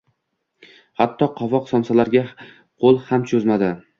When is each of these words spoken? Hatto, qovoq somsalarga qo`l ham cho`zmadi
Hatto, 1.01 1.27
qovoq 1.41 1.69
somsalarga 1.73 2.25
qo`l 2.39 2.99
ham 3.13 3.31
cho`zmadi 3.33 3.73